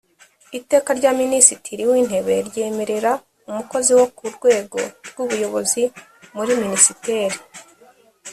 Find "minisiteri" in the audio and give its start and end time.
6.61-7.37